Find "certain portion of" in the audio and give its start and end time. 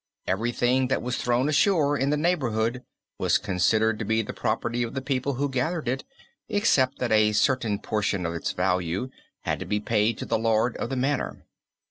7.33-8.33